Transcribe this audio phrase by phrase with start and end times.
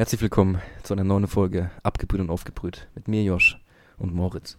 [0.00, 3.60] Herzlich willkommen zu einer neuen Folge Abgebrüht und Aufgebrüht mit mir, Josh
[3.98, 4.56] und Moritz.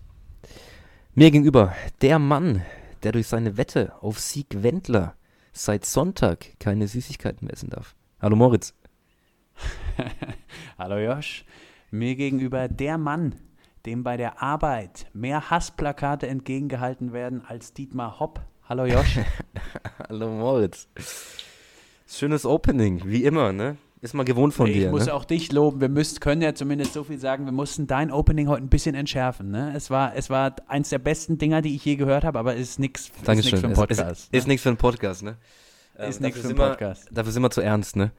[1.15, 2.61] Mir gegenüber der Mann,
[3.01, 5.15] der durch seine Wette auf Sieg Wendler
[5.51, 7.95] seit Sonntag keine Süßigkeiten mehr essen darf.
[8.21, 8.75] Hallo Moritz.
[10.77, 11.43] Hallo Josh.
[11.89, 13.33] Mir gegenüber der Mann,
[13.87, 18.41] dem bei der Arbeit mehr Hassplakate entgegengehalten werden als Dietmar Hopp.
[18.69, 19.17] Hallo Josh.
[20.07, 20.87] Hallo Moritz.
[22.05, 23.77] Schönes Opening, wie immer, ne?
[24.03, 24.85] Ist mal gewohnt von ich dir.
[24.87, 25.13] Ich muss ne?
[25.13, 25.79] auch dich loben.
[25.79, 27.45] Wir müssen, können ja zumindest so viel sagen.
[27.45, 29.51] Wir mussten dein Opening heute ein bisschen entschärfen.
[29.51, 29.73] Ne?
[29.75, 32.61] Es, war, es war eins der besten Dinger, die ich je gehört habe, aber es
[32.71, 34.01] ist nichts für einen Podcast.
[34.01, 35.37] Ist, ist, ist nichts für einen Podcast, ne?
[35.99, 37.09] Ist Ähm, nichts dafür für einen wir- Podcast.
[37.11, 38.11] Dafür sind wir zu ernst, ne?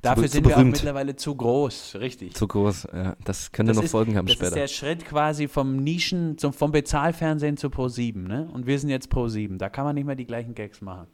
[0.00, 0.72] Dafür zu sind wir auch berühmt.
[0.76, 1.96] mittlerweile zu groß.
[2.00, 2.34] Richtig.
[2.34, 3.16] Zu groß, ja.
[3.24, 4.48] Das könnte Das noch ist- Folgen haben das später.
[4.48, 8.48] ist der Schritt quasi vom Nischen, zum, vom Bezahlfernsehen zu Pro7, ne?
[8.50, 9.58] Und wir sind jetzt Pro7.
[9.58, 11.08] Da kann man nicht mehr die gleichen Gags machen.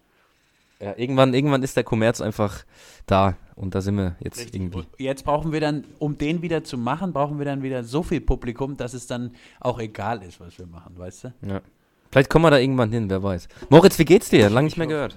[0.85, 2.65] Ja, irgendwann, irgendwann ist der Kommerz einfach
[3.07, 4.81] da und da sind wir jetzt irgendwie.
[4.81, 8.03] Und jetzt brauchen wir dann, um den wieder zu machen, brauchen wir dann wieder so
[8.03, 11.35] viel Publikum, dass es dann auch egal ist, was wir machen, weißt du?
[11.49, 11.63] Ja.
[12.11, 13.49] Vielleicht kommen wir da irgendwann hin, wer weiß.
[13.71, 14.51] Moritz, wie geht's dir?
[14.51, 15.17] Lange nicht mehr gehört.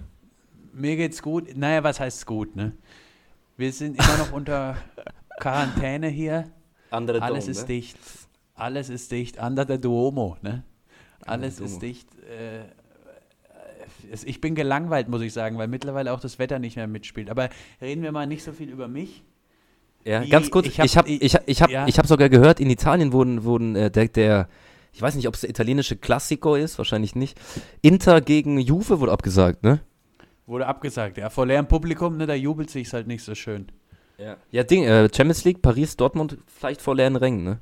[0.71, 1.57] Mir geht's gut.
[1.57, 2.71] Naja, was heißt gut, ne?
[3.57, 4.77] Wir sind immer noch unter
[5.41, 6.49] Quarantäne hier.
[6.91, 7.97] Andere Alles ist dicht.
[8.55, 9.37] Alles ist dicht.
[9.37, 10.63] Under the Duomo, ne?
[11.25, 11.73] Alles Duomo.
[11.73, 12.07] ist dicht.
[12.23, 12.61] Äh,
[14.11, 17.29] ich bin gelangweilt, muss ich sagen, weil mittlerweile auch das Wetter nicht mehr mitspielt.
[17.29, 17.49] Aber
[17.81, 19.23] reden wir mal nicht so viel über mich.
[20.05, 21.87] Ja, Wie- ganz kurz, ich ich hab- habe ich hab, ich hab, ja.
[21.87, 24.47] ich hab sogar gehört, in Italien wurden, wurden äh, der, der,
[24.93, 27.37] ich weiß nicht, ob es der italienische Classico ist, wahrscheinlich nicht.
[27.81, 29.81] Inter gegen Juve wurde abgesagt, ne?
[30.45, 31.29] Wurde abgesagt, ja.
[31.29, 33.67] Vor leerem Publikum, ne, da jubelt sich's halt nicht so schön.
[34.17, 37.59] Ja, ja Ding, äh, Champions League, Paris, Dortmund, vielleicht vor leeren Rängen, ne?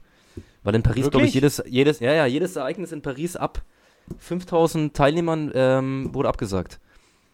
[0.64, 3.64] Weil in Paris, glaube ich, jedes, jedes, ja, ja, jedes Ereignis in Paris ab
[4.18, 6.80] 5000 Teilnehmern ähm, wurde abgesagt.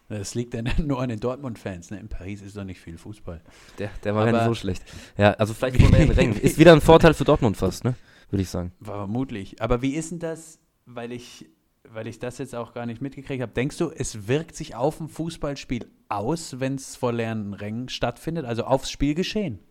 [0.10, 2.00] Das liegt dann nur an den Dortmund-Fans, ne?
[2.00, 3.42] In Paris ist doch nicht viel Fußball.
[3.80, 4.84] Der, der war gar nicht so schlecht.
[5.18, 6.38] Ja, also vielleicht vor leeren Rängen.
[6.38, 7.96] Ist wieder ein Vorteil für Dortmund fast, ne?
[8.30, 8.74] Würde ich sagen.
[8.82, 9.62] Vermutlich.
[9.62, 11.50] Aber wie ist denn das, weil ich,
[11.88, 15.00] weil ich das jetzt auch gar nicht mitgekriegt habe, denkst du, es wirkt sich auf
[15.00, 18.46] ein Fußballspiel aus, wenn es vor leeren Rängen stattfindet?
[18.46, 19.60] Also aufs Spielgeschehen?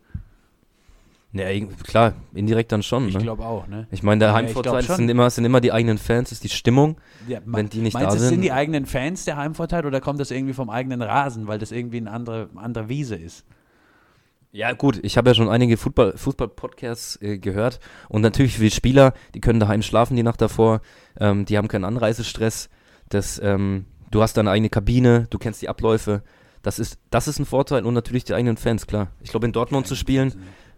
[1.33, 3.21] irg- klar, indirekt dann schon, Ich ne?
[3.21, 3.87] glaube auch, ne?
[3.91, 6.97] Ich meine, der Ja, Heimvorteil sind immer, sind immer die eigenen Fans, ist die Stimmung.
[7.27, 10.01] Ja, wenn die nicht meinst da du, sind- sind die eigenen Fans der Heimvorteil oder
[10.01, 13.45] kommt das irgendwie vom eigenen Rasen, weil das irgendwie eine andere, andere Wiese ist?
[14.53, 19.13] Ja, gut, ich habe ja schon einige Fußball- Fußball-Podcasts äh, gehört und natürlich die Spieler,
[19.33, 20.81] die können daheim schlafen die Nacht davor,
[21.17, 22.69] ähm, die haben keinen Anreisestress,
[23.07, 26.21] das, ähm, du hast deine eigene Kabine, du kennst die Abläufe,
[26.63, 29.07] das ist, das ist ein Vorteil und natürlich die eigenen Fans, klar.
[29.21, 30.33] Ich glaube, in Dortmund zu spielen,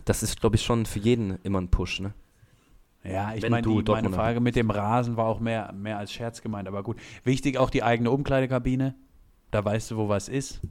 [0.06, 2.14] das ist, glaube ich, schon für jeden immer ein Push, ne?
[3.04, 6.70] Ja, ich meine, meine Frage mit dem Rasen war auch mehr, mehr als Scherz gemeint,
[6.70, 6.98] aber gut.
[7.26, 8.96] Wichtig auch die eigene Umkleidekabine.
[9.52, 10.62] Da weißt du, wo was ist.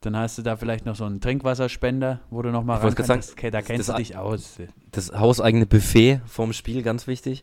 [0.00, 3.32] Dann hast du da vielleicht noch so einen Trinkwasserspender, wo du nochmal ran kannst.
[3.32, 4.58] Okay, da kennst das- du dich aus.
[4.92, 7.42] Das hauseigene Buffet vorm Spiel, ganz wichtig.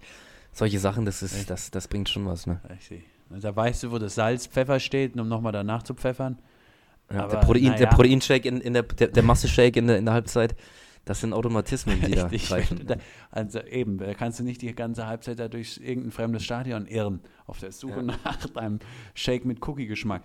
[0.53, 1.49] Solche Sachen, das ist, Echt?
[1.49, 2.61] das, das bringt schon was, ne?
[2.79, 3.03] Ich sehe.
[3.29, 6.39] Da weißt du, wo das Salz, Pfeffer steht, um nochmal danach zu pfeffern.
[7.11, 7.89] Ja, Aber, der Protein, der naja.
[7.89, 10.55] Proteinshake in, in der, der, der Masse-Shake in der, in der Halbzeit,
[11.07, 12.85] das sind Automatismen, die da greifen.
[12.85, 12.97] Da,
[13.31, 17.21] also eben, da kannst du nicht die ganze Halbzeit da durch irgendein fremdes Stadion irren,
[17.47, 18.01] auf der Suche Ja.
[18.03, 18.79] nach deinem
[19.15, 20.23] Shake mit Cookie-Geschmack.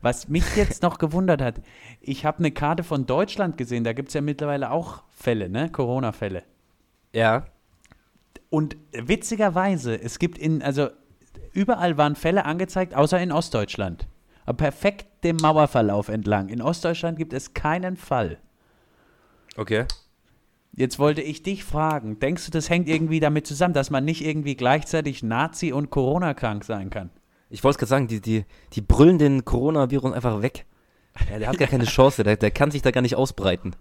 [0.00, 1.60] Was mich jetzt noch gewundert hat,
[2.00, 5.70] ich habe eine Karte von Deutschland gesehen, da gibt es ja mittlerweile auch Fälle, ne?
[5.70, 6.42] Corona-Fälle.
[7.12, 7.46] Ja,
[8.50, 10.88] Und witzigerweise, es gibt in, also
[11.52, 14.08] überall waren Fälle angezeigt, außer in Ostdeutschland.
[14.44, 16.48] Aber perfekt dem Mauerverlauf entlang.
[16.48, 18.38] In Ostdeutschland gibt es keinen Fall.
[19.56, 19.84] okay.
[20.74, 24.24] Jetzt wollte ich dich fragen, denkst du, das hängt irgendwie damit zusammen, dass man nicht
[24.24, 27.10] irgendwie gleichzeitig Nazi und Corona-krank sein kann?
[27.50, 30.64] Ich wollte es gerade sagen, die, die, die brüllen den Coronavirus einfach weg.
[31.30, 33.76] Ja, der hat gar keine Chance, der, der kann sich da gar nicht ausbreiten.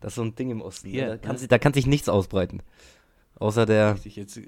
[0.00, 0.88] Das ist so ein Ding im Osten.
[0.88, 1.38] Hier, da, kann ne?
[1.38, 2.62] sich, da kann sich nichts ausbreiten.
[3.38, 4.40] Außer der, jetzt,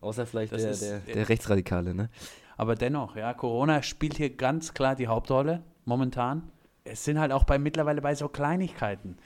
[0.00, 2.10] außer vielleicht der, ist- der, der Rechtsradikale, ne?
[2.56, 6.44] aber dennoch, ja, Corona spielt hier ganz klar die Hauptrolle momentan.
[6.84, 9.16] Es sind halt auch bei mittlerweile bei so Kleinigkeiten.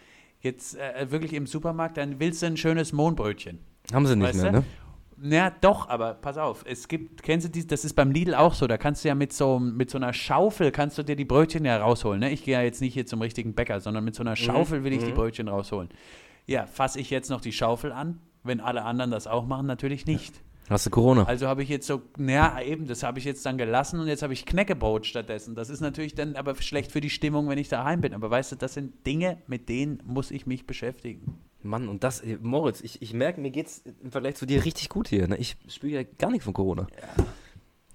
[0.41, 3.59] Jetzt äh, wirklich im Supermarkt, dann willst du ein schönes Mohnbrötchen.
[3.93, 4.59] Haben sie nicht Weißt mehr, du?
[4.59, 4.65] ne?
[5.21, 8.55] Ja, doch, aber pass auf, es gibt, kennst du dies, das ist beim Lidl auch
[8.55, 11.25] so, da kannst du ja mit so, mit so einer Schaufel, kannst du dir die
[11.25, 12.31] Brötchen ja rausholen, ne?
[12.31, 14.93] Ich gehe ja jetzt nicht hier zum richtigen Bäcker, sondern mit so einer Schaufel will
[14.93, 15.89] ich die Brötchen rausholen.
[16.47, 20.07] Ja, fasse ich jetzt noch die Schaufel an, wenn alle anderen das auch machen, natürlich
[20.07, 20.41] nicht.
[20.69, 21.25] Hast du Corona?
[21.25, 24.23] Also habe ich jetzt so, naja, eben, das habe ich jetzt dann gelassen und jetzt
[24.23, 25.55] habe ich Knäckebrot stattdessen.
[25.55, 28.13] Das ist natürlich dann aber schlecht für die Stimmung, wenn ich daheim bin.
[28.13, 31.39] Aber weißt du, das sind Dinge, mit denen muss ich mich beschäftigen.
[31.63, 34.89] Mann, und das, äh, Moritz, ich, ich merke, mir geht's im Vergleich zu dir richtig
[34.89, 35.27] gut hier.
[35.27, 35.37] Ne?
[35.39, 36.87] Ich spüre ja gar nichts von Corona.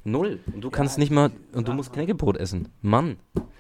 [0.04, 0.40] Null.
[0.54, 2.70] Und du kannst nicht mal, und du musst Knäckebrot essen.
[2.82, 3.18] Mann.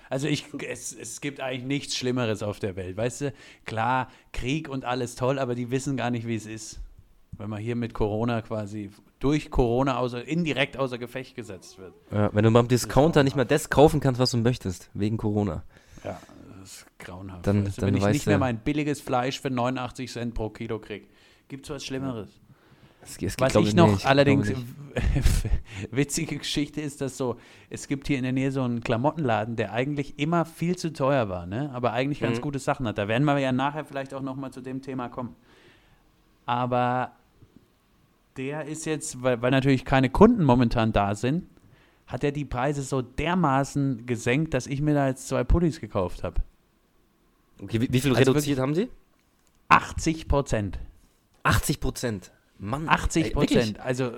[0.09, 2.97] Also ich, es, es gibt eigentlich nichts Schlimmeres auf der Welt.
[2.97, 3.33] Weißt du,
[3.65, 6.82] klar, Krieg und alles toll, aber die wissen gar nicht, wie es ist.
[7.37, 8.89] Wenn man hier mit Corona quasi
[9.19, 11.93] durch Corona außer, indirekt außer Gefecht gesetzt wird.
[12.11, 15.63] Ja, wenn du beim Discounter nicht mehr das kaufen kannst, was du möchtest, wegen Corona.
[16.03, 16.19] Ja,
[16.59, 17.47] das ist grauenhaft.
[17.47, 20.79] Dann- du, dann wenn ich nicht mehr mein billiges Fleisch für 89 Cent pro Kilo
[20.79, 21.07] krieg.
[21.47, 22.29] Gibt's was Schlimmeres?
[23.01, 24.53] Es, es Was ich noch nee, ich allerdings
[25.91, 27.37] witzige Geschichte ist, dass so,
[27.69, 31.27] es gibt hier in der Nähe so einen Klamottenladen, der eigentlich immer viel zu teuer
[31.29, 31.69] war, ne?
[31.73, 32.41] aber eigentlich ganz Mhm.
[32.43, 32.97] gute Sachen hat.
[32.97, 35.35] Da werden wir ja nachher vielleicht auch nochmal zu dem Thema kommen.
[36.45, 37.11] Aber
[38.37, 41.47] der ist jetzt, weil, weil natürlich keine Kunden momentan da sind,
[42.07, 46.23] hat er die Preise so dermaßen gesenkt, dass ich mir da jetzt zwei Pullis gekauft
[46.23, 46.41] habe.
[47.61, 48.89] Okay, wie, wie viel Also reduziert haben sie?
[49.69, 50.79] 80 Prozent.
[51.43, 52.31] 80 Prozent.
[52.59, 52.87] Mann.
[52.87, 53.59] 80 ey, wirklich?
[53.59, 53.79] Prozent.
[53.79, 54.11] Also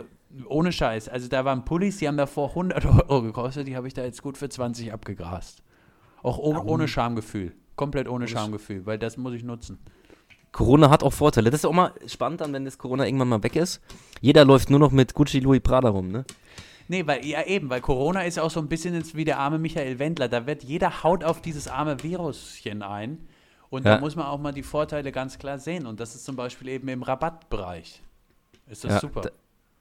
[0.47, 1.09] ohne Scheiß.
[1.09, 4.21] Also da waren Pullis, die haben davor 100 Euro gekostet, die habe ich da jetzt
[4.21, 5.63] gut für 20 abgegrast.
[6.23, 7.53] Auch oh, ohne Schamgefühl.
[7.75, 9.79] Komplett ohne Schamgefühl, weil das muss ich nutzen.
[10.55, 11.49] Corona hat auch Vorteile.
[11.51, 13.81] Das ist auch mal spannend dann, wenn das Corona irgendwann mal weg ist.
[14.21, 16.23] Jeder läuft nur noch mit Gucci Louis Prada rum, ne?
[16.87, 19.37] Nee, weil, ja eben, weil Corona ist ja auch so ein bisschen jetzt wie der
[19.37, 20.29] arme Michael Wendler.
[20.29, 23.27] Da wird jeder haut auf dieses arme Viruschen ein.
[23.69, 23.95] Und Ja.
[23.95, 25.85] da muss man auch mal die Vorteile ganz klar sehen.
[25.85, 28.01] Und das ist zum Beispiel eben im Rabattbereich.
[28.69, 29.23] Ist das Ja, super.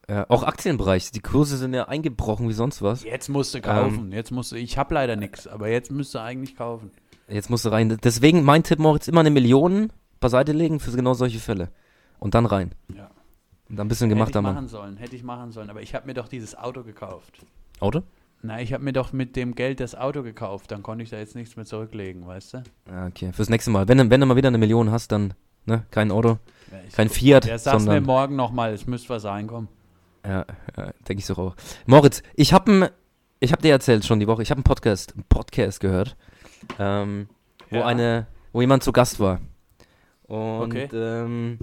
[0.09, 1.13] Ja, auch Aktienbereich.
[1.13, 3.05] Die Kurse sind ja eingebrochen wie sonst was.
[3.05, 3.65] Jetzt musst du Ähm.
[3.65, 4.11] kaufen.
[4.13, 6.91] jetzt musst du, ich habe leider nichts, aber jetzt müsst du eigentlich kaufen.
[7.29, 7.97] Jetzt musst du rein.
[8.03, 11.71] Deswegen mein Tipp, Moritz, immer eine Million beiseite legen für genau solche Fälle.
[12.19, 12.73] Und dann rein.
[12.95, 13.11] Ja.
[13.69, 14.55] Und dann ein bisschen Hätte gemachter ich Mann.
[14.55, 15.71] machen sollen, hätte ich machen sollen.
[15.71, 17.45] Aber ich habe mir doch dieses Auto gekauft.
[17.81, 18.03] Auto?
[18.43, 20.71] Na, ich habe mir doch mit dem Geld das Auto gekauft.
[20.71, 22.63] Dann konnte ich da jetzt nichts mehr zurücklegen, weißt du?
[22.91, 23.33] Ja, okay.
[23.33, 23.89] Fürs nächste Mal.
[23.89, 25.33] Wenn, du- wenn du mal wieder eine Million hast, dann
[25.65, 26.39] ne, kein Auto,
[26.71, 29.69] Ja, ich, kein Fiat, der sag's mir morgen nochmal, es müsste was reinkommen.
[30.27, 30.45] Ja,
[30.77, 31.57] ja denke ich so auch.
[31.87, 32.93] Moritz, ich habe
[33.41, 36.17] ich hab dir erzählt schon die Woche, ich habe einen Podcast, einen Podcast gehört,
[36.79, 37.29] ähm,
[37.71, 37.87] wo Ja.
[37.87, 39.41] eine, wo jemand zu Gast war.
[40.27, 40.89] Und Okay.
[40.93, 41.59] ähm,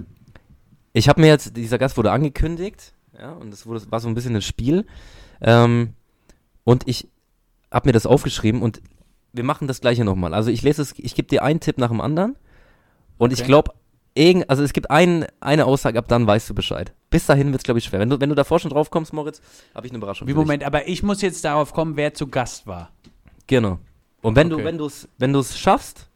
[0.92, 4.14] ich habe mir jetzt, dieser Gast wurde angekündigt, ja, und das wurde, war so ein
[4.14, 4.86] bisschen ein Spiel.
[5.40, 5.94] Ähm,
[6.64, 7.08] und ich
[7.70, 8.80] habe mir das aufgeschrieben und
[9.32, 10.34] wir machen das gleiche nochmal.
[10.34, 12.36] Also ich lese es, ich gebe dir einen Tipp nach dem anderen.
[13.18, 13.48] Und ich Okay.
[13.48, 13.72] glaube,
[14.14, 16.92] irgend, also es gibt ein, eine Aussage, ab dann weißt du Bescheid.
[17.10, 18.00] Bis dahin wird es, glaube ich, schwer.
[18.00, 19.40] Wenn du, wenn du davor schon drauf kommst, Moritz,
[19.74, 20.26] habe ich eine Überraschung.
[20.28, 20.44] Wie für dich.
[20.46, 22.90] Moment, aber ich muss jetzt darauf kommen, wer zu Gast war.
[23.46, 23.78] Genau.
[24.20, 24.62] Und wenn Okay.
[24.62, 26.08] du, wenn du es, wenn du es schaffst,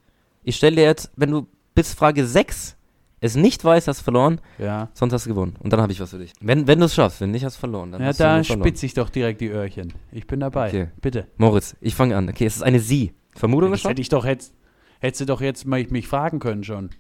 [0.45, 1.47] ich stelle dir jetzt, wenn du
[1.77, 2.73] bis Frage 6
[3.21, 4.89] es nicht weißt, hast du verloren, Ja.
[4.93, 5.55] sonst hast du gewonnen.
[5.61, 6.33] Und dann habe ich was für dich.
[6.41, 7.91] Wenn, wenn du es schaffst, wenn nicht, hast du verloren.
[7.93, 9.95] Dann Ja, hast da spitze ich doch direkt die Öhrchen.
[10.13, 10.69] Ich bin dabei.
[10.69, 10.89] Okay.
[11.01, 11.27] Bitte.
[11.39, 12.29] Moritz, ich fange an.
[12.29, 13.15] Okay, es ist eine Sie.
[13.35, 13.89] Vermutung schon?
[13.91, 14.55] hätte ich doch jetzt,
[15.01, 16.91] hättest du doch jetzt mal mich fragen können schon.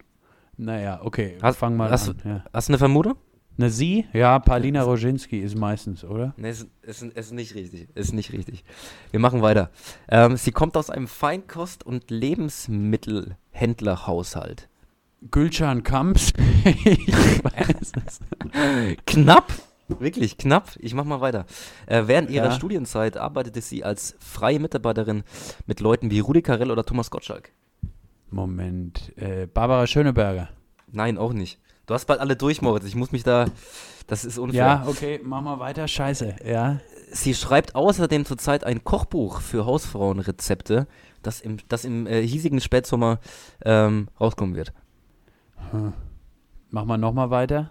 [0.56, 2.16] Naja, okay, Hast- fang mal hast an.
[2.24, 2.44] Ja.
[2.52, 3.14] Hast du eine Vermutung?
[3.58, 4.04] Na, sie?
[4.12, 6.34] Ja, Paulina Roginski ist meistens, oder?
[6.36, 7.88] Es ist, ist, ist nicht richtig.
[7.94, 8.64] Ist nicht richtig.
[9.10, 9.70] Wir machen weiter.
[10.08, 14.68] Ähm, sie kommt aus einem Feinkost- und Lebensmittelhändlerhaushalt.
[15.30, 16.32] Gülcan Kamps?
[16.64, 18.20] ich weiß es.
[19.06, 19.52] Knapp.
[19.88, 20.70] Wirklich knapp.
[20.80, 21.46] Ich mach mal weiter.
[21.86, 22.52] Äh, während ihrer Ja.
[22.52, 25.22] Studienzeit arbeitete sie als freie Mitarbeiterin
[25.66, 27.52] mit Leuten wie Rudi Carell oder Thomas Gottschalk.
[28.30, 30.48] Moment, äh, Barbara Schöneberger.
[30.90, 31.60] Nein, auch nicht.
[31.86, 32.84] Du hast bald alle durch, Moritz.
[32.84, 33.46] Ich muss mich da.
[34.08, 34.58] Das ist unfair.
[34.58, 35.86] Ja, okay, mach mal weiter.
[35.88, 36.78] Scheiße, ja.
[37.12, 40.86] Sie schreibt außerdem zurzeit ein Kochbuch für Hausfrauenrezepte,
[41.22, 43.18] das im, das im äh, hiesigen Spätsommer
[43.64, 44.72] ähm, rauskommen wird.
[46.70, 47.70] Mach mal nochmal weiter.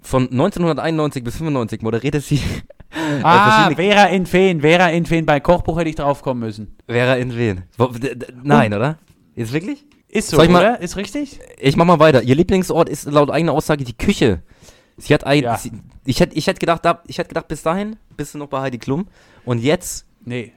[0.00, 2.40] Von 1991 bis 95 moderierte sie
[3.22, 5.24] Ah, verschiedene- Vera in Feen, Vera in Feen.
[5.24, 6.76] Bei Kochbuch hätte ich drauf kommen müssen.
[6.88, 7.30] Vera in
[8.16, 8.98] d- Nein, oder?
[9.34, 9.86] Jetzt wirklich?
[10.12, 10.80] Ist so, mal- oder?
[10.80, 11.40] Ist richtig?
[11.58, 12.22] Ich mach mal weiter.
[12.22, 14.42] Ihr Lieblingsort ist laut eigener Aussage die Küche.
[14.98, 15.56] Sie hat ein, Ja.
[15.56, 15.72] sie,
[16.04, 18.60] ich hätte ich hätt gedacht, da, ich hätte gedacht, bis dahin bist du noch bei
[18.60, 19.08] Heidi Klum.
[19.44, 20.52] Und jetzt Nee,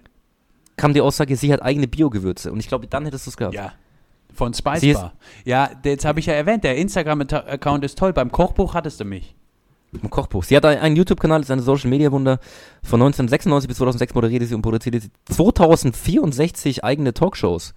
[0.77, 2.51] kam die Aussage, sie hat eigene Biogewürze.
[2.51, 3.55] Und ich glaube, dann hättest du es gehabt.
[3.55, 3.71] ja.
[4.33, 5.13] Von Spice Sie ist- Bar.
[5.45, 8.11] Ja, jetzt habe ich ja erwähnt, der Instagram-Account ist toll.
[8.11, 9.33] Beim Kochbuch hattest du mich.
[9.93, 10.43] Im Kochbuch.
[10.43, 12.39] Sie hat ein- einen YouTube-Kanal, ist eine Social Media Wunder.
[12.83, 17.73] Von 1996 bis 2006 moderierte sie und produzierte sie 2064 eigene Talkshows.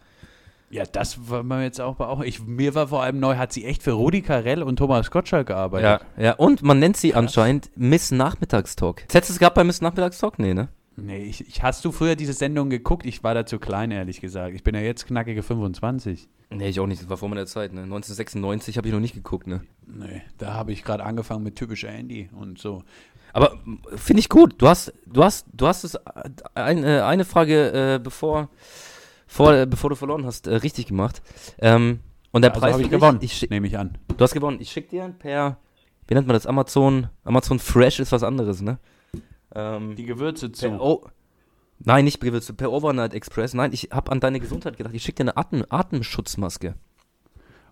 [0.70, 2.20] Ja, das war mir jetzt auch bei auch.
[2.20, 5.46] Ich, mir war vor allem neu, hat sie echt für Rudi Carell und Thomas Gottschalk
[5.46, 6.06] gearbeitet.
[6.18, 6.32] ja.
[6.34, 9.02] Und man nennt sie anscheinend Miss Nachmittagstalk.
[9.10, 10.38] Hättest du es gehabt bei Miss Nachmittagstalk?
[10.38, 10.68] Nee, ne?
[11.00, 13.06] Nee, ich, ich, hast du früher diese Sendung geguckt?
[13.06, 14.54] Ich war da zu klein, ehrlich gesagt.
[14.54, 16.28] Ich bin ja jetzt knackige 25.
[16.50, 17.02] Nee, ich auch nicht.
[17.02, 17.82] Das war vor meiner Zeit, ne?
[17.82, 19.60] 1996 habe ich noch nicht geguckt, ne?
[19.87, 22.82] Nee, da habe ich gerade angefangen mit typischer Andy und so.
[23.32, 23.56] Aber
[23.94, 24.54] finde ich gut.
[24.58, 26.00] Du hast, du hast, du hast es äh,
[26.54, 28.48] ein, äh, eine Frage äh, bevor,
[29.28, 31.23] vor, äh, bevor du verloren hast, äh, richtig gemacht.
[31.61, 32.00] Ähm,
[32.32, 33.97] und der also Preis habe ich gewonnen, Ich nehme ich an.
[34.08, 34.58] du hast gewonnen.
[34.61, 35.58] Ich schicke dir per,
[36.08, 36.47] wie nennt man das?
[36.47, 38.78] Amazon, Amazon Fresh ist was anderes, ne?
[39.54, 40.68] Ähm, Die Gewürze zu.
[40.80, 41.06] oh,
[41.80, 43.54] Nein, nicht Briefwitze, per Overnight Express.
[43.54, 44.94] Nein, ich habe an deine Gesundheit gedacht.
[44.97, 46.75] Ich schicke dir eine Atem Atemschutzmaske.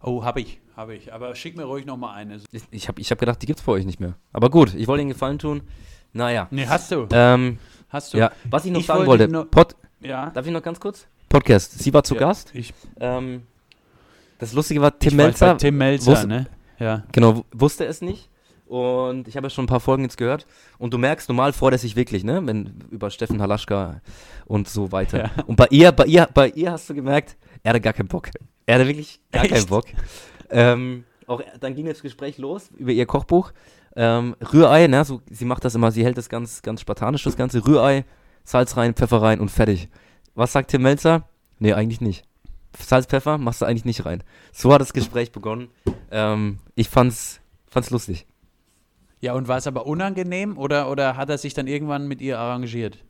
[0.01, 1.13] Oh, habe ich, habe ich.
[1.13, 2.37] Aber schick mir ruhig nochmal eine.
[2.53, 4.15] Ich, ich habe ich hab gedacht, die gibt's bei euch nicht mehr.
[4.33, 5.63] Aber gut, ich wollte Ihnen Gefallen tun.
[6.13, 6.47] Naja.
[6.53, 7.09] Nee, hast du.
[7.11, 7.59] Ähm,
[7.89, 8.19] hast du.
[8.19, 9.29] ja, was ich noch Ich sagen wollte wollte.
[9.33, 10.31] nur- Pod, Ja.
[10.31, 11.09] darf ich noch ganz kurz?
[11.29, 11.79] Podcast.
[11.79, 12.51] Sie war zu Ja, Gast.
[12.55, 13.43] Ich, Ähm,
[14.39, 16.47] das Lustige war, Tim Melzer Tim Melzer, wusste- ne?
[16.79, 17.05] Ja.
[17.13, 18.29] Genau, wusste es nicht.
[18.67, 20.47] Und ich habe ja schon ein paar Folgen jetzt gehört.
[20.79, 22.45] Und du merkst, normal freut er sich wirklich, ne?
[22.45, 24.01] Wenn über Steffen Halaschka
[24.47, 25.19] und so weiter.
[25.37, 25.45] Ja.
[25.47, 28.29] Und bei ihr, bei ihr, bei ihr hast du gemerkt, er hatte gar keinen Bock.
[28.67, 29.69] Er hatte wirklich gar keinen Echt?
[29.69, 29.85] Bock.
[30.51, 33.53] Ähm, auch dann ging das Gespräch los über ihr Kochbuch.
[33.95, 35.05] Ähm, Rührei, ne?
[35.05, 37.65] So, sie macht das immer, sie hält das ganz, ganz spartanisch, das Ganze.
[37.67, 38.05] Rührei,
[38.45, 39.89] Salz rein, Pfeffer rein und fertig.
[40.37, 41.29] Was sagt Tim Melzer?
[41.59, 42.25] Nee, eigentlich nicht.
[42.79, 44.23] Salz, Pfeffer machst du eigentlich nicht rein.
[44.53, 45.69] So hat das Gespräch begonnen.
[46.11, 48.27] Ähm, ich fand's, fand's lustig.
[49.21, 52.39] Ja, und war es aber unangenehm oder, oder hat er sich dann irgendwann mit ihr
[52.39, 53.03] arrangiert?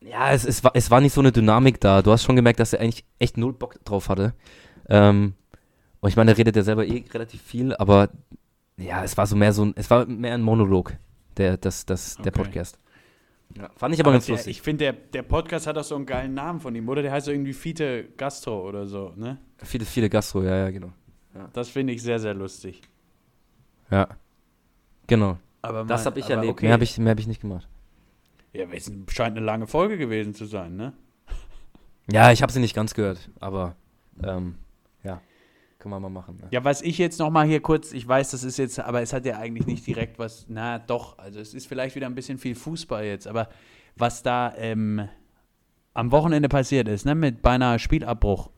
[0.00, 2.00] Ja, es, es, war, es war nicht so eine Dynamik da.
[2.00, 4.34] Du hast schon gemerkt, dass er eigentlich echt null Bock drauf hatte.
[4.88, 5.34] Ähm,
[6.00, 8.08] und ich meine, er redet ja selber eh relativ viel, aber
[8.78, 10.94] ja, es war so mehr so ein, es war mehr ein Monolog,
[11.36, 12.42] der, das, das, der Okay.
[12.42, 12.78] Podcast.
[13.56, 14.56] Ja, fand ich aber, ganz der, lustig.
[14.58, 17.02] Ich finde, der, der Podcast hat auch so einen geilen Namen von ihm, oder?
[17.02, 19.38] Der heißt so irgendwie Fiete Gastro oder so, ne?
[19.62, 20.92] viele, viele Gastro, ja, ja, genau.
[21.52, 22.82] Das finde ich sehr, sehr lustig.
[23.90, 24.08] Ja.
[25.06, 25.38] Genau.
[25.62, 26.52] Aber Das mal- habe ich aber erlebt.
[26.52, 26.66] Okay.
[26.66, 27.68] Mehr habe ich, mehr hab ich nicht gemacht.
[28.52, 30.92] Ja, es scheint eine lange Folge gewesen zu sein, ne?
[32.10, 33.76] Ja, ich habe sie nicht ganz gehört, aber
[34.22, 34.65] ähm, ja,
[35.90, 36.36] können wir mal machen.
[36.40, 36.48] Ne?
[36.50, 39.12] Ja, was ich jetzt noch mal hier kurz, ich weiß, das ist jetzt, aber es
[39.12, 42.38] hat ja eigentlich nicht direkt was, na doch, also es ist vielleicht wieder ein bisschen
[42.38, 43.48] viel Fußball jetzt, aber
[43.96, 45.08] was da ähm,
[45.94, 48.50] am Wochenende passiert ist, ne, mit beinahe Spielabbruch,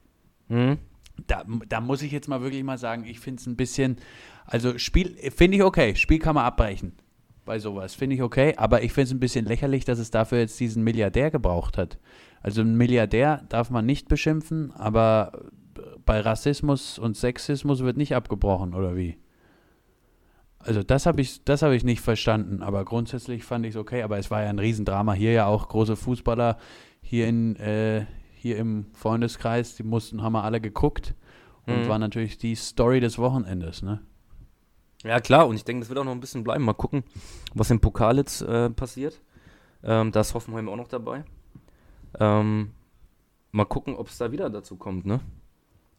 [0.49, 0.79] Mhm.
[1.27, 3.99] da, da muss ich jetzt mal wirklich mal sagen, ich finde es ein bisschen,
[4.47, 6.93] also Spiel, finde ich okay, Spiel kann man abbrechen
[7.45, 10.39] bei sowas, finde ich okay, aber ich finde es ein bisschen lächerlich, dass es dafür
[10.39, 11.99] jetzt diesen Milliardär gebraucht hat.
[12.41, 15.33] Also einen Milliardär darf man nicht beschimpfen, aber
[16.09, 19.19] bei Rassismus und Sexismus wird nicht abgebrochen, oder wie?
[20.59, 24.03] Also das habe ich, das habe ich nicht verstanden, aber grundsätzlich fand ich es okay,
[24.03, 25.13] aber es war ja ein Riesendrama.
[25.13, 26.57] Hier ja auch große Fußballer
[27.03, 31.15] hier in, äh, hier im Freundeskreis, die mussten, haben wir alle geguckt
[31.67, 31.89] und Mhm.
[31.89, 34.01] war natürlich die Story des Wochenendes, ne?
[35.05, 36.65] Ja, klar, und ich denke, das wird auch noch ein bisschen bleiben.
[36.65, 37.05] Mal gucken,
[37.55, 39.21] was im Pokal jetzt äh, passiert.
[39.85, 41.25] Ähm, da ist Hoffenheim auch noch dabei.
[42.19, 42.71] Ähm,
[43.53, 45.21] mal gucken, ob es da wieder dazu kommt, ne?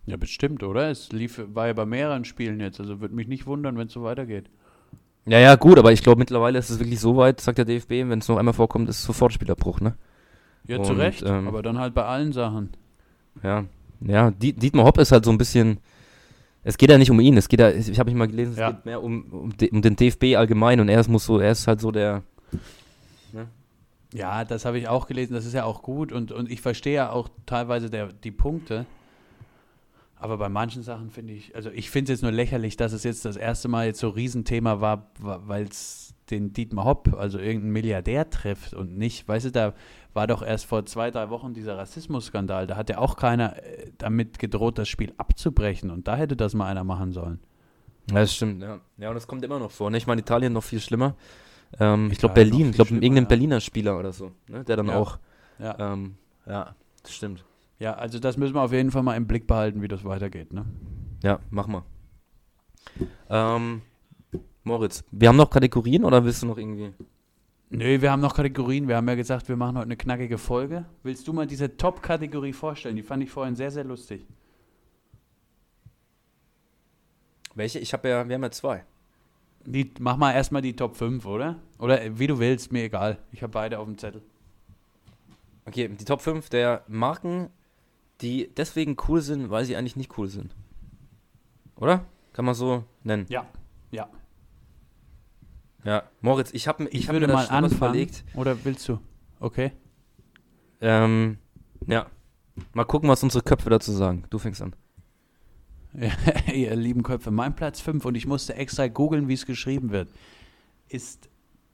[0.10, 0.90] Ja, bestimmt, oder?
[0.90, 3.94] Es lief, war ja bei mehreren Spielen jetzt, also würde mich nicht wundern, wenn es
[3.94, 4.50] so weitergeht.
[5.26, 7.92] Ja, ja, gut, aber ich glaube, mittlerweile ist es wirklich so weit, sagt der DFB,
[8.10, 9.96] wenn es noch einmal vorkommt, ist es sofort Spielabbruch, ne?
[10.66, 12.72] Ja, zu Und, Recht, ähm, aber dann halt bei allen Sachen.
[13.44, 13.66] Ja,
[14.02, 15.80] ja, Diet Dietmar Hopp ist halt so ein bisschen.
[16.64, 18.60] Es geht ja nicht um ihn, es geht ja, ich habe mich mal gelesen, es
[18.60, 18.72] Ja.
[18.72, 21.68] geht mehr um, um, um den DFB allgemein und er ist, muss so, er ist
[21.68, 22.24] halt so der.
[24.14, 26.96] Ja, das habe ich auch gelesen, das ist ja auch gut und, und ich verstehe
[26.96, 28.86] ja auch teilweise der, die Punkte.
[30.22, 33.04] Aber bei manchen Sachen finde ich, also ich finde es jetzt nur lächerlich, dass es
[33.04, 37.72] jetzt das erste Mal jetzt so Riesenthema war, weil es den Dietmar Hopp, also irgendeinen
[37.72, 39.74] Milliardär trifft und nicht, weißt du, da
[40.14, 43.92] war doch erst vor zwei, drei Wochen dieser Rassismusskandal, da hat ja auch keiner äh,
[43.98, 47.40] damit gedroht, das Spiel abzubrechen und da hätte das mal einer machen sollen.
[48.10, 48.80] Ja, das stimmt, ja.
[48.98, 49.98] Ja, und das kommt immer noch vor, ne?
[49.98, 51.16] Ich meine, Italien noch viel schlimmer.
[51.80, 53.30] Ähm, ich glaube, Berlin, ich glaube, irgendein ja.
[53.30, 54.64] Berliner Spieler oder so, ne?
[54.66, 54.98] Der dann Ja.
[54.98, 55.18] auch.
[55.60, 55.94] Ja.
[55.94, 57.46] Ähm, ja, das stimmt.
[57.80, 60.54] Ja, also das müssen wir auf jeden Fall mal im Blick behalten, wie das weitergeht,
[60.54, 60.66] ne?
[61.24, 61.84] Ja, mach mal.
[63.30, 63.82] Ähm,
[64.64, 66.94] Moritz, wir haben noch Kategorien oder willst du noch irgendwie?
[67.72, 68.88] Nö, wir haben noch Kategorien.
[68.88, 70.86] Wir haben ja gesagt, wir machen heute eine knackige Folge.
[71.04, 72.96] Willst du mal diese Top-Kategorie vorstellen?
[72.96, 74.26] Die fand ich vorhin sehr, sehr lustig.
[77.54, 77.78] Welche?
[77.80, 78.86] Ich habe ja, wir haben ja zwei.
[79.66, 81.58] Die, mach mal erstmal die Top 5, oder?
[81.78, 83.20] Oder äh, wie du willst, mir egal.
[83.32, 84.24] Ich habe beide auf dem Zettel.
[85.66, 87.50] Okay, die Top 5 der Marken,
[88.22, 90.56] die deswegen cool sind, weil sie eigentlich nicht cool sind.
[91.76, 92.06] Oder?
[92.34, 93.26] Kann man so nennen.
[93.30, 93.46] Ja,
[93.92, 94.10] ja.
[95.84, 96.04] Ja.
[96.22, 97.72] Moritz, ich habe Ich, ich hab würde mir mal anfangen.
[97.74, 98.24] überlegt.
[98.36, 99.00] Oder willst du?
[99.40, 99.72] Okay.
[100.82, 101.38] Ähm,
[101.88, 102.08] ja.
[102.74, 104.26] Mal gucken, was unsere Köpfe dazu sagen.
[104.30, 104.76] Du fängst an.
[106.54, 110.10] Ihr lieben Köpfe, mein Platz 5 und ich musste extra googeln, wie es geschrieben wird,
[110.88, 111.30] ist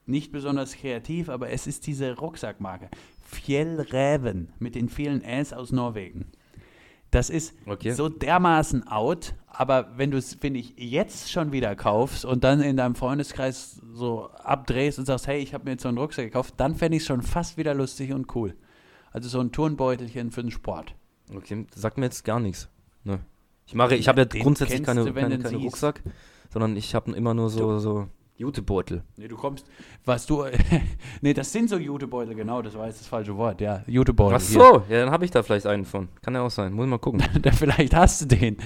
[0.06, 2.90] nicht besonders kreativ, aber es ist diese Rucksackmarke.
[3.26, 6.26] Fjellräven mit den vielen Äs aus Norwegen.
[7.12, 7.92] Das ist Okay.
[7.92, 12.62] so dermaßen out, aber wenn du es, finde ich, jetzt schon wieder kaufst und dann
[12.62, 16.26] in deinem Freundeskreis so abdrehst und sagst, hey, ich habe mir jetzt so einen Rucksack
[16.26, 18.56] gekauft, dann fände ich es schon fast wieder lustig und cool.
[19.12, 20.94] Also so ein Turnbeutelchen für den Sport.
[21.34, 22.68] Okay, sagt mir jetzt gar nichts.
[23.06, 23.20] Ne.
[23.66, 25.66] Ich mache, ich habe ja Den grundsätzlich keine, du, keine, du keine siehst.
[25.66, 26.02] Rucksack,
[26.52, 29.04] sondern ich habe immer nur so, so Jutebeutel.
[29.18, 29.66] Nee, du kommst,
[30.04, 30.46] was du,
[31.22, 34.36] nee, das sind so Jutebeutel, genau, das war jetzt das falsche Wort, ja, Jutebeutel.
[34.36, 36.10] Ach so, ja, dann habe ich da vielleicht einen von.
[36.22, 36.74] Kann ja auch sein.
[36.74, 37.24] Muss mal gucken.
[37.44, 37.54] Hier.
[37.54, 38.58] Vielleicht hast du den.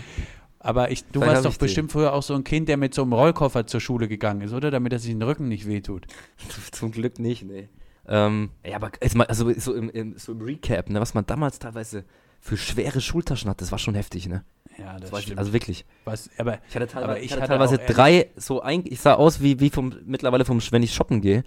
[0.60, 1.66] Aber ich, du Vielleicht warst doch ich den.
[1.66, 4.54] bestimmt früher auch so ein Kind, der mit so einem Rollkoffer zur Schule gegangen ist,
[4.54, 4.72] oder?
[4.72, 6.06] Damit er sich den Rücken nicht wehtut.
[6.72, 7.70] Zum Glück nicht, nee.
[8.08, 11.26] Ähm, ja, aber jetzt mal, also so im, im, so im Recap, ne, was man
[11.28, 12.06] damals teilweise
[12.40, 14.44] für schwere Schultaschen hat, das war schon heftig, ne?
[14.78, 15.40] Ja, das, Das war, stimmt.
[15.40, 15.86] also wirklich.
[16.06, 19.16] was, aber Ich hatte, teilweise, Aber ich hatte hatte teilweise drei, so ein, ich sah
[19.16, 21.44] aus wie, wie vom, mittlerweile vom, wenn ich shoppen gehe.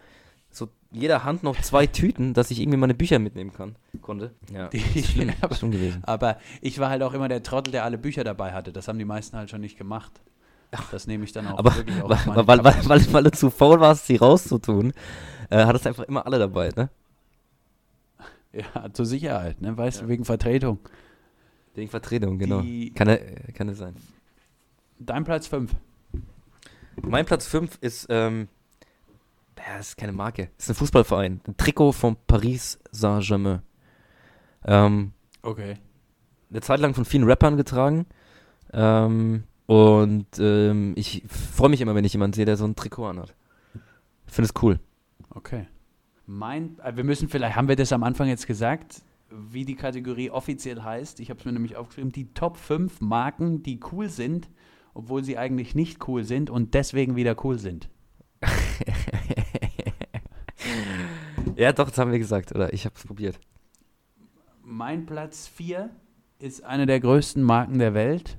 [0.50, 4.32] So jeder Hand noch zwei Tüten, dass ich irgendwie meine Bücher mitnehmen kann, konnte.
[4.52, 6.02] Ja, Die- das ist schlimm, aber- schlimm gewesen.
[6.04, 8.70] Aber ich war halt auch immer der Trottel, der alle Bücher dabei hatte.
[8.70, 10.12] Das haben die meisten halt schon nicht gemacht.
[10.90, 13.48] Das nehme ich dann auch Aber wirklich auch weil, weil, weil, weil, weil du zu
[13.50, 14.92] faul warst, sie rauszutun,
[15.50, 16.90] äh, hattest einfach immer alle dabei, ne?
[18.52, 19.76] Ja, zur Sicherheit, ne?
[19.76, 20.02] Weißt Ja.
[20.04, 20.78] du, wegen Vertretung.
[21.74, 22.60] Wegen Vertretung, genau.
[22.60, 23.94] Die- Kann, äh, kann es sein.
[24.98, 25.74] Dein Platz 5.
[27.00, 28.48] Mein Platz 5 ist, ähm,
[29.54, 31.40] das ist keine Marke, ist ein Fußballverein.
[31.46, 33.62] Ein Trikot von Paris Saint-Germain.
[34.64, 35.76] Ähm, Okay.
[36.50, 38.06] eine Zeit lang von vielen Rappern getragen.
[38.74, 43.06] Ähm, und ähm, ich freue mich immer, wenn ich jemanden sehe, der so ein Trikot
[43.06, 43.34] anhat.
[44.26, 44.78] Ich finde es cool.
[45.30, 45.66] Okay.
[46.26, 50.30] Mein, äh, wir müssen vielleicht, haben wir das am Anfang jetzt gesagt, wie die Kategorie
[50.30, 51.20] offiziell heißt?
[51.20, 54.48] Ich habe es mir nämlich aufgeschrieben, die Top 5 Marken, die cool sind,
[54.94, 57.88] obwohl sie eigentlich nicht cool sind und deswegen wieder cool sind.
[61.56, 62.72] ja, doch, das haben wir gesagt, oder?
[62.72, 63.40] Ich habe es probiert.
[64.62, 65.90] Mein Platz 4
[66.38, 68.38] ist eine der größten Marken der Welt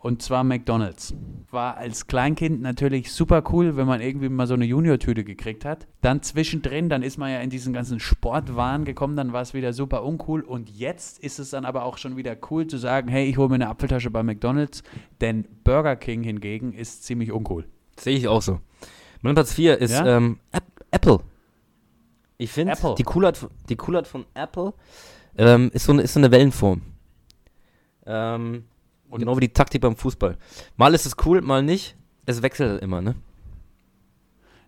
[0.00, 1.14] und zwar McDonald's.
[1.50, 5.86] War als Kleinkind natürlich super cool, wenn man irgendwie mal so eine Junior-Tüte gekriegt hat.
[6.00, 9.72] Dann zwischendrin, dann ist man ja in diesen ganzen Sportwahn gekommen, dann war es wieder
[9.72, 13.26] super uncool und jetzt ist es dann aber auch schon wieder cool zu sagen, hey,
[13.28, 14.82] ich hole mir eine Apfeltasche bei McDonald's,
[15.20, 17.66] denn Burger King hingegen ist ziemlich uncool.
[17.98, 18.60] Sehe ich auch so.
[19.22, 20.16] Mein Platz 4 ist Ja?
[20.16, 21.20] ähm, App Apple.
[22.38, 24.72] Ich finde, die Coolheit, die Coolheit von Apple
[25.36, 26.80] ähm, ist, so eine, ist so eine Wellenform.
[28.06, 28.64] Ähm,
[29.10, 30.38] Und- genau wie die Taktik beim Fußball.
[30.76, 31.96] Mal ist es cool, mal nicht.
[32.26, 33.16] Es wechselt immer, ne?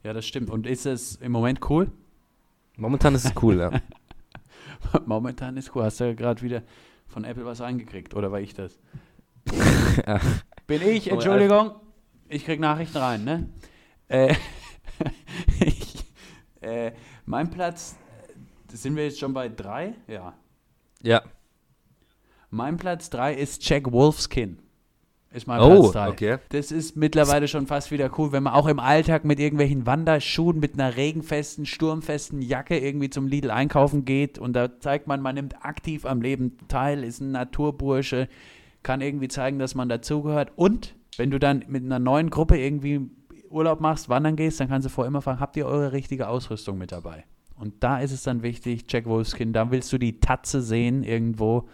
[0.03, 0.50] Ja, das stimmt.
[0.50, 1.91] Und ist es im Moment cool?
[2.76, 3.71] Momentan ist es cool, ja.
[5.07, 5.85] Momentan ist cool.
[5.85, 6.63] Hast du ja gerade wieder
[7.07, 8.15] von Apple was reingekriegt?
[8.15, 8.78] Oder war ich das?
[10.07, 10.21] Ja.
[10.67, 11.73] Bin ich, Entschuldigung.
[12.28, 13.50] Ich krieg Nachrichten rein, ne?
[14.09, 14.35] Äh,
[15.61, 16.05] ich,
[16.63, 16.93] äh,
[17.26, 17.97] mein Platz,
[18.73, 19.95] äh, sind wir jetzt schon bei drei?
[20.07, 20.33] Ja.
[21.02, 21.23] ja.
[22.54, 24.58] Mein Platz drei ist Jack Wolfskin.
[25.32, 26.08] Ist mein Oh, Platz drei.
[26.10, 26.36] okay.
[26.50, 30.60] Das ist mittlerweile schon fast wieder cool, wenn man auch im Alltag mit irgendwelchen Wanderschuhen,
[30.60, 35.34] mit einer regenfesten, sturmfesten Jacke irgendwie zum Lidl einkaufen geht und da zeigt man, man
[35.34, 38.28] nimmt aktiv am Leben teil, ist ein Naturbursche,
[38.82, 43.00] kann irgendwie zeigen, dass man dazugehört und wenn du dann mit einer neuen Gruppe irgendwie
[43.49, 46.76] Urlaub machst, wandern gehst, dann kannst du vorher immer fragen, habt ihr eure richtige Ausrüstung
[46.76, 47.25] mit dabei?
[47.56, 51.67] Und da ist es dann wichtig, Jack Wolfskin, da willst du die Tatze sehen irgendwo.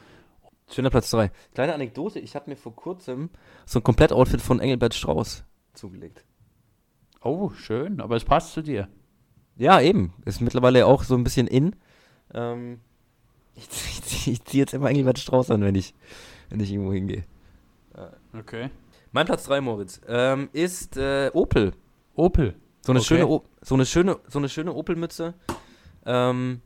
[0.70, 1.30] Schöner Platz 3.
[1.54, 3.30] Kleine Anekdote, ich habe mir vor kurzem
[3.64, 6.24] so ein Komplett-Outfit von Engelbert Strauß zugelegt.
[7.22, 8.88] Oh, schön, aber es passt zu dir.
[9.56, 10.12] Ja, eben.
[10.24, 11.74] Ist mittlerweile auch so ein bisschen in.
[12.34, 12.80] Ähm,
[13.56, 13.66] ich
[14.06, 15.94] ich, ich ziehe jetzt immer Engelbert Strauß an, wenn ich,
[16.50, 17.24] wenn ich irgendwo hingehe.
[18.38, 18.70] Okay.
[19.10, 21.72] Mein Platz 3, Moritz, ähm, ist äh, Opel.
[22.14, 22.54] Opel.
[22.82, 23.08] So eine Okay.
[23.08, 25.34] schöne, O- so eine schöne, so eine schöne Opel-Mütze.
[26.06, 26.60] Ähm,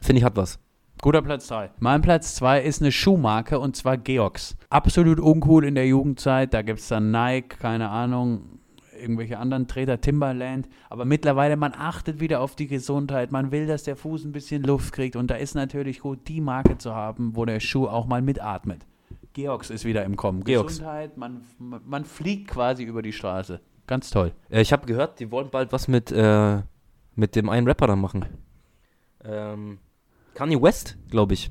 [0.00, 0.58] Finde ich hat was.
[1.02, 1.70] Guter Platz 3.
[1.78, 4.54] Mein Platz 2 ist eine Schuhmarke und zwar Georgs.
[4.68, 6.52] Absolut uncool in der Jugendzeit.
[6.52, 8.60] Da gibt es dann Nike, keine Ahnung,
[9.00, 10.68] irgendwelche anderen Treter, Timberland.
[10.90, 13.32] Aber mittlerweile, man achtet wieder auf die Gesundheit.
[13.32, 15.16] Man will, dass der Fuß ein bisschen Luft kriegt.
[15.16, 18.86] Und da ist natürlich gut, die Marke zu haben, wo der Schuh auch mal mitatmet.
[19.32, 20.44] Georgs ist wieder im Kommen.
[20.44, 20.80] Georgs.
[20.80, 23.60] Gesundheit, man, man man fliegt quasi über die Straße.
[23.86, 24.32] Ganz toll.
[24.50, 26.58] Äh, ich habe gehört, die wollen bald was mit, äh,
[27.14, 28.26] mit dem einen Rapper da machen.
[29.24, 29.78] Ähm,
[30.34, 31.50] Kanye West, glaube ich.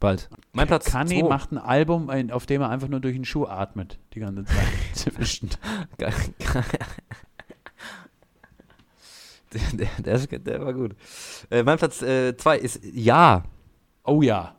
[0.00, 0.28] Bald.
[0.52, 1.28] Mein Platz Kanye zwei.
[1.28, 3.98] macht ein Album, auf dem er einfach nur durch den Schuh atmet.
[4.14, 5.58] Die ganze Zeit.
[9.72, 10.96] Der, der, ist, der war gut.
[11.48, 13.44] Äh, mein Platz 2 ist Ja.
[14.02, 14.56] Oh ja.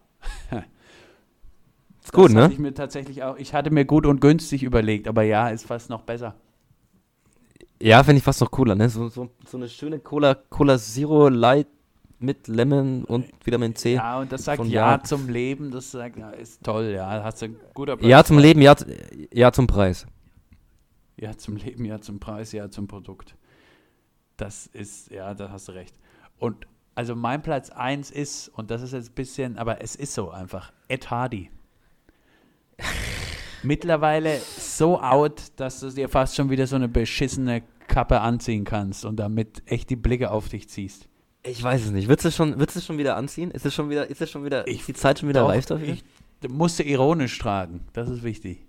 [2.05, 2.49] Ist gut, ne?
[2.51, 3.35] ich mir tatsächlich auch.
[3.37, 6.35] Ich hatte mir gut und günstig überlegt, aber ja, ist fast noch besser.
[7.81, 8.89] Ja, finde ich fast noch cooler, ne?
[8.89, 11.67] So, so, so eine schöne Cola, Cola Zero Light
[12.19, 13.95] mit Lemon und Vitamin C.
[13.95, 15.03] Ja, Ja, und das sagt Von ja, Ja.
[15.03, 18.75] zum Leben, das sagt, ja, ist toll, ja, hast du guter zum Leben, ja,
[19.31, 20.05] ja zum Preis.
[21.17, 23.35] Ja, zum Leben, ja, zum Preis, ja, zum Produkt.
[24.37, 25.95] Das ist, ja, da hast du recht.
[26.37, 30.13] Und also mein Platz 1 ist, und das ist jetzt ein bisschen, aber es ist
[30.13, 31.49] so einfach, Ed Hardy.
[33.63, 39.05] mittlerweile so out, dass du dir fast schon wieder so eine beschissene Kappe anziehen kannst
[39.05, 41.07] und damit echt die Blicke auf dich ziehst.
[41.47, 42.07] Ich weiß es nicht.
[42.07, 43.51] Würdest du schon, würdest du schon wieder anziehen?
[43.51, 45.49] Ist es schon wieder, ist es schon wieder, Ich- ist die Zeit schon wieder Doch,
[45.49, 45.87] reif dafür?
[45.89, 46.03] Ich
[46.41, 48.65] du musst du ironisch tragen, das ist wichtig.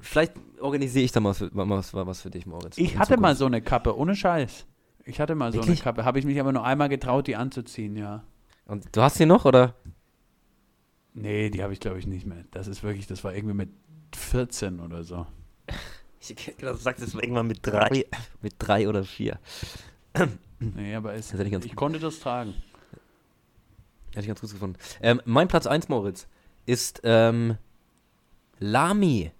[0.00, 2.78] Vielleicht organisiere ich da mal was, was, was für dich, Moritz.
[2.78, 4.66] Ich hatte mal so eine Kappe, ohne Scheiß.
[5.04, 5.78] Ich hatte mal so Wirklich?
[5.78, 8.22] eine Kappe, habe ich mich aber nur einmal getraut, die anzuziehen, ja.
[8.66, 9.74] Und du hast sie noch, oder?
[11.14, 12.44] Nee, die habe ich glaube ich nicht mehr.
[12.50, 13.70] Das ist wirklich, das war irgendwie mit
[14.14, 15.26] 14 oder so.
[16.28, 18.04] Ich glaube, du sagst es irgendwann mit drei,
[18.42, 19.38] mit drei oder vier.
[20.58, 22.54] Nee, aber es, ich gut- konnte das tragen.
[24.10, 24.76] Hätte ich ganz gut gefunden.
[25.02, 26.26] Ähm, mein Platz 1, Moritz,
[26.64, 27.56] ist ähm,
[28.58, 29.30] Lami.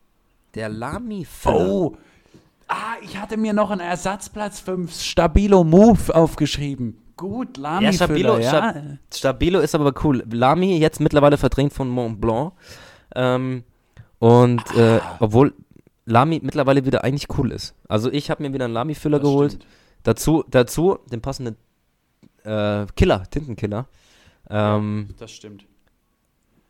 [0.54, 1.66] Der Lami-Füller.
[1.68, 1.96] Oh!
[2.68, 6.98] Ah, ich hatte mir noch einen Ersatzplatz 5 Stabilo Move aufgeschrieben.
[7.16, 8.48] Gut, Lami Ja, Stabilo, ja.
[8.48, 8.82] Stab-
[9.14, 10.24] Stabilo ist aber cool.
[10.30, 12.52] Lami jetzt mittlerweile verdrängt von Mont Blanc.
[13.14, 13.64] Ähm,
[14.18, 15.16] und äh, Ah.
[15.20, 15.54] obwohl
[16.06, 17.74] Lami mittlerweile wieder eigentlich cool ist.
[17.88, 19.52] Also ich habe mir wieder einen Lami-Füller geholt.
[19.52, 19.66] stimmt.
[20.06, 21.56] Dazu, dazu den passenden
[22.44, 23.88] äh, Killer, Tintenkiller.
[24.48, 25.66] Ähm, Das stimmt.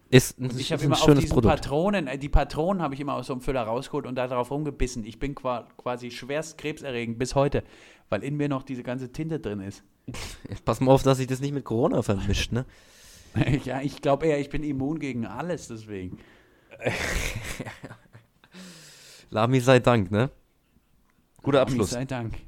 [0.09, 1.55] ist ein, Und ich habe immer auf schönes diesen Produkt.
[1.55, 4.51] Patronen, äh, die Patronen habe ich immer aus so einem Füller rausgeholt und da drauf
[4.51, 5.05] rumgebissen.
[5.05, 7.63] Ich bin qua quasi schwerst krebserregend bis heute,
[8.09, 9.85] weil in mir noch diese ganze Tinte drin ist.
[10.65, 12.65] Pass mal auf, dass sich das nicht mit Corona vermischt, ne?
[13.65, 16.17] ja, ich glaube eher, ich bin immun gegen alles deswegen.
[19.29, 20.31] Lami sei Dank, ne?
[21.43, 21.91] Guter Abschluss.
[21.91, 22.39] Sei Dank.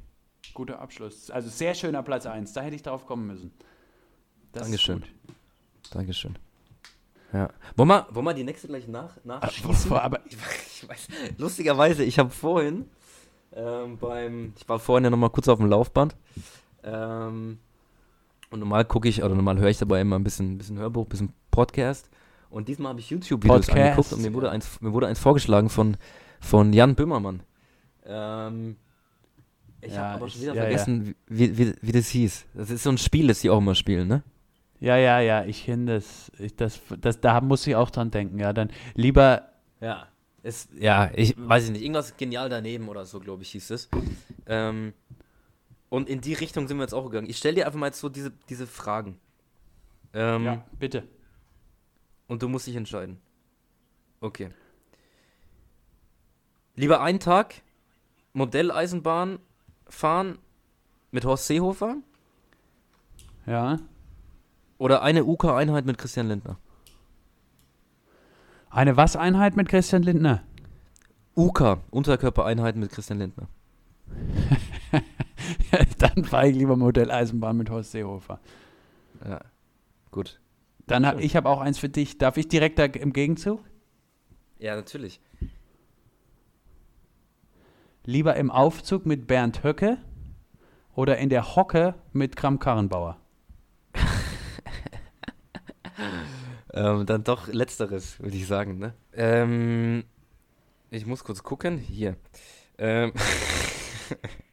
[0.59, 1.31] Guter Abschluss.
[1.31, 2.51] Also sehr schöner Platz 1.
[2.51, 3.53] Da hätte ich drauf kommen müssen.
[4.51, 5.05] Das Dankeschön.
[5.89, 6.37] Dankeschön.
[7.31, 7.49] Ja.
[7.77, 9.89] Wollen wir, wollen wir die nächste gleich nach, nachschießen?
[9.89, 10.19] Aber, aber
[10.81, 12.89] Ich weiß, lustigerweise, ich habe vorhin
[13.53, 16.17] ähm, beim, ich war vorhin ja nochmal kurz auf dem Laufband
[16.83, 17.59] ähm,
[18.51, 21.09] und normal gucke ich, oder normal höre ich dabei immer ein bisschen, bisschen Hörbuch, ein
[21.09, 22.09] bisschen Podcast
[22.49, 25.95] und diesmal habe ich YouTube-Videos angeguckt und mir wurde, eins, mir wurde eins vorgeschlagen von,
[26.41, 27.43] von Jan Böhmermann.
[28.05, 28.75] Ähm,
[29.81, 30.69] ich Ja, habe aber schon wieder ja, ja.
[30.69, 32.45] vergessen, Wie, wie, wie das hieß.
[32.53, 34.23] Das ist so ein Spiel, das die auch immer spielen, ne?
[34.79, 37.19] ja, ja, ja, ich kenne das, ich, das, das.
[37.19, 38.39] Da muss ich auch dran denken.
[38.39, 39.49] Ja, dann lieber.
[39.81, 40.07] Ja.
[40.41, 43.89] Ist, ja, ich weiß ich nicht, irgendwas genial daneben oder so, glaube ich, hieß es.
[44.45, 44.93] Ähm,
[45.89, 47.29] und in die Richtung sind wir jetzt auch gegangen.
[47.29, 49.19] Ich stelle dir einfach mal jetzt so diese, diese Fragen.
[50.13, 51.03] Ähm, Ja, bitte.
[52.27, 53.19] Und du musst dich entscheiden.
[54.21, 54.51] Okay.
[56.75, 57.55] Lieber einen Tag
[58.31, 59.39] Modelleisenbahn
[59.89, 60.37] fahren
[61.11, 61.97] mit Horst Seehofer
[63.45, 63.79] Ja.
[64.77, 66.57] oder eine UK-Einheit mit Christian Lindner?
[68.69, 70.43] Eine Was-Einheit mit Christian Lindner?
[71.35, 73.47] UK, Unterkörpereinheit mit Christian Lindner.
[75.97, 78.39] dann fahre ich lieber Modelleisenbahn mit Horst Seehofer.
[79.25, 79.41] Ja,
[80.11, 80.39] gut.
[80.87, 82.17] Dann hab, ich habe auch eins für dich.
[82.17, 83.63] Darf ich direkt da im Gegenzug?
[84.57, 85.19] Ja, natürlich.
[88.09, 89.99] Lieber im Aufzug mit Bernd Höcke
[90.95, 93.17] oder in der Hocke mit Kram Karrenbauer?
[96.71, 98.93] Ähm, dann doch letzteres, würde ich sagen, ne?
[99.13, 100.03] Ähm,
[100.91, 101.77] ich muss kurz gucken.
[101.79, 102.15] Hier.
[102.77, 103.11] Ähm,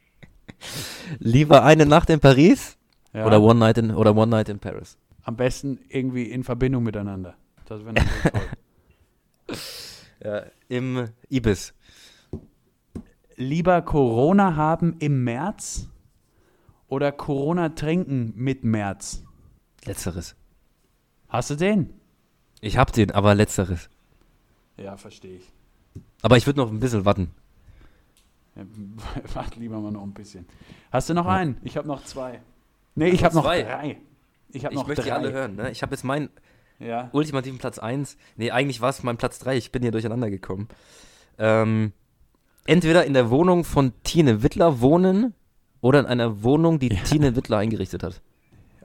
[1.19, 2.79] Lieber eine Nacht in Paris
[3.13, 3.27] Ja.
[3.27, 4.97] oder, One Night in, oder One Night in Paris?
[5.23, 7.37] Am besten irgendwie in Verbindung miteinander.
[7.67, 9.57] Das wäre natürlich toll.
[10.25, 11.75] Ja, Im Ibis.
[13.37, 15.89] Lieber Corona haben im März
[16.89, 19.23] oder Corona trinken mit März?
[19.85, 20.37] Letzteres.
[21.29, 21.93] Hast du den?
[22.61, 23.91] Ich hab den, aber letzteres.
[24.79, 25.53] Ja, verstehe ich.
[26.23, 27.31] Aber ich würde noch ein bisschen warten.
[28.55, 28.63] Ja,
[29.35, 30.47] Warte lieber mal noch ein bisschen.
[30.91, 31.33] Hast du noch Ja.
[31.33, 31.59] einen?
[31.63, 32.41] Ich habe noch zwei.
[32.95, 33.63] Nee, Ach, ich habe noch zwei.
[33.63, 33.97] drei.
[34.51, 35.09] Ich habe Ich noch möchte drei.
[35.09, 35.57] die alle hören.
[35.57, 35.71] Ne?
[35.71, 36.31] Ich habe jetzt meinen
[36.79, 37.11] Ja.
[37.13, 38.17] ultimativen Platz 1.
[38.37, 39.57] Nee, eigentlich war es mein Platz 3.
[39.59, 40.69] Ich bin hier durcheinander gekommen.
[41.39, 41.93] Ähm,
[42.67, 45.35] entweder in der Wohnung von Tine Wittler wohnen
[45.81, 47.03] oder in einer Wohnung, die Ja.
[47.03, 48.23] Tine Wittler eingerichtet hat.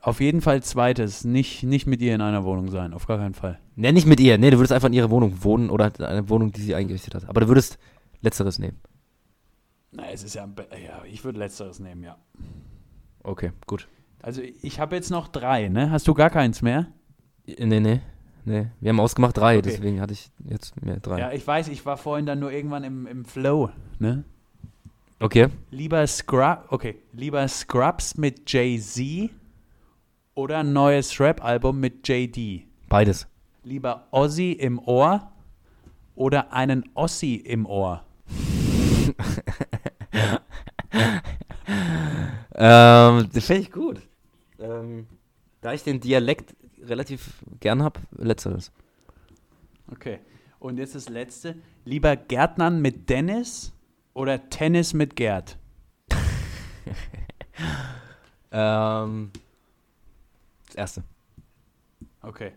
[0.01, 1.23] Auf jeden Fall zweites.
[1.25, 2.93] Nicht, nicht mit ihr in einer Wohnung sein.
[2.93, 3.59] Auf gar keinen Fall.
[3.75, 4.37] Nee, nicht mit ihr.
[4.37, 7.13] Nee, du würdest einfach in ihrer Wohnung wohnen oder in einer Wohnung, die sie eingerichtet
[7.13, 7.29] hat.
[7.29, 7.77] Aber du würdest
[8.21, 8.79] letzteres nehmen.
[9.91, 12.17] Na, es ist ja, ja, ich würde letzteres nehmen, ja.
[13.23, 13.87] Okay, gut.
[14.21, 15.91] Also ich habe jetzt noch drei, ne?
[15.91, 16.87] Hast du gar keins mehr?
[17.45, 18.01] Nee, nee.
[18.45, 19.69] Nee, wir haben ausgemacht drei, Okay.
[19.69, 21.19] deswegen hatte ich jetzt mehr drei.
[21.19, 24.23] Ja, ich weiß, ich war vorhin dann nur irgendwann im, im Flow, ne?
[25.19, 25.47] Okay.
[25.69, 29.29] Lieber Scrub, okay, lieber Scrubs mit Jay-Z
[30.33, 32.63] oder ein neues Rap-Album mit JD?
[32.89, 33.27] Beides.
[33.63, 35.31] Lieber Ozzy im Ohr
[36.15, 38.03] oder einen Ossi im Ohr?
[42.53, 44.01] Ähm, das finde ich gut.
[44.59, 45.07] Ähm,
[45.61, 48.71] da ich den Dialekt relativ gern habe, letzteres.
[49.91, 50.19] Okay.
[50.59, 51.55] Und jetzt das letzte.
[51.85, 53.73] Lieber Gärtnern mit Dennis
[54.13, 55.57] oder Tennis mit Gerd?
[58.51, 59.31] Ähm,
[60.67, 61.03] das erste.
[62.21, 62.51] Okay.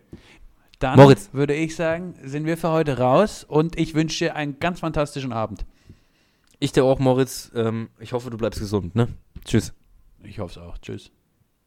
[0.79, 1.29] Dann Moritz.
[1.31, 5.31] würde ich sagen, sind wir für heute raus und ich wünsche dir einen ganz fantastischen
[5.31, 5.65] Abend.
[6.59, 7.51] Ich dir auch, Moritz.
[7.55, 9.07] Ähm, ich hoffe, du bleibst gesund, ne?
[9.45, 9.73] Tschüss.
[10.23, 10.77] Ich hoffe es auch.
[10.77, 11.11] Tschüss.